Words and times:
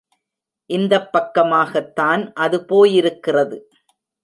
இந்தப் 0.69 1.09
பக்கமாகத்தான் 1.17 2.23
அது 2.33 2.59
போயிருக்கிறது. 2.65 3.59